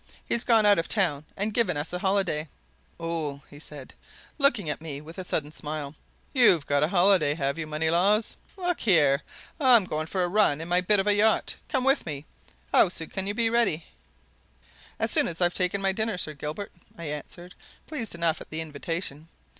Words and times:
"He's 0.27 0.43
gone 0.43 0.65
out 0.65 0.79
of 0.79 0.87
town 0.87 1.25
and 1.37 1.53
given 1.53 1.77
us 1.77 1.93
a 1.93 1.99
holiday." 1.99 2.47
"Oh!" 2.99 3.43
he 3.51 3.59
said, 3.59 3.93
looking 4.39 4.67
at 4.67 4.81
me 4.81 4.99
with 4.99 5.19
a 5.19 5.23
sudden 5.23 5.51
smile. 5.51 5.93
"You've 6.33 6.65
got 6.65 6.81
a 6.81 6.87
holiday, 6.87 7.35
have 7.35 7.59
you, 7.59 7.67
Moneylaws? 7.67 8.35
Look 8.57 8.79
here 8.79 9.21
I'm 9.59 9.85
going 9.85 10.07
for 10.07 10.23
a 10.23 10.27
run 10.27 10.59
in 10.59 10.67
my 10.67 10.81
bit 10.81 10.99
of 10.99 11.05
a 11.05 11.13
yacht 11.13 11.55
come 11.69 11.83
with 11.83 12.03
me! 12.07 12.25
How 12.73 12.89
soon 12.89 13.09
can 13.09 13.27
you 13.27 13.35
be 13.35 13.51
ready?" 13.51 13.85
"As 14.97 15.11
soon 15.11 15.27
as 15.27 15.39
I've 15.39 15.53
taken 15.53 15.83
my 15.83 15.91
dinner, 15.91 16.17
Sir 16.17 16.33
Gilbert," 16.33 16.71
I 16.97 17.03
answered, 17.05 17.53
pleased 17.85 18.15
enough 18.15 18.41
at 18.41 18.49
the 18.49 18.59
invitation. 18.61 19.27